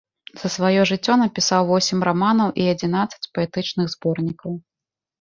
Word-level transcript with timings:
За 0.43 0.49
сваё 0.53 0.85
жыццё 0.91 1.17
напісаў 1.25 1.61
восем 1.73 1.99
раманаў 2.11 2.49
і 2.65 2.69
адзінаццаць 2.75 3.25
паэтычных 3.39 3.87
зборнікаў. 3.97 4.51